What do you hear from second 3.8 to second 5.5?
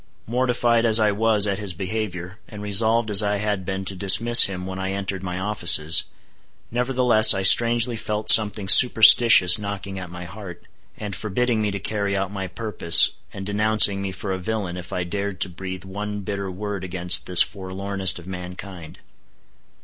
to dismiss him when I entered my